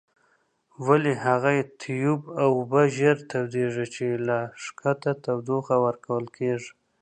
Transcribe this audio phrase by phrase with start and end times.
[0.85, 1.51] ولې هغه
[1.81, 6.71] تیوب اوبه ژر تودیږي چې له ښکته تودوخه ورکول کیږي؟